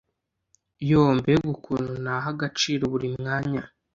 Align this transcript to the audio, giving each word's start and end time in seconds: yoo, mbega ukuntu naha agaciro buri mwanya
yoo, 0.89 1.09
mbega 1.19 1.47
ukuntu 1.55 1.93
naha 2.03 2.27
agaciro 2.35 2.83
buri 2.91 3.07
mwanya 3.21 3.61